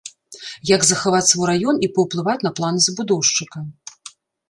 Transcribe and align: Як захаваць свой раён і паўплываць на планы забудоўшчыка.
Як 0.75 0.81
захаваць 0.91 1.27
свой 1.33 1.47
раён 1.53 1.75
і 1.85 1.91
паўплываць 1.99 2.37
на 2.49 2.55
планы 2.59 2.79
забудоўшчыка. 2.89 3.57